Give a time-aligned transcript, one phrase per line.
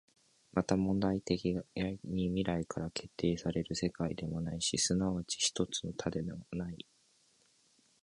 [0.53, 6.87] また目的論的に未来から決定せられる世界でもない、即ち一の多でもない。